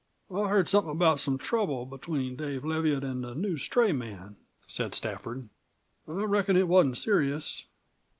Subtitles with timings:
[0.33, 4.35] "I heard something about some trouble between Dave Leviatt an' the new stray man,"
[4.65, 5.47] said Stafford.
[6.07, 7.65] "I reckon it wasn't serious?"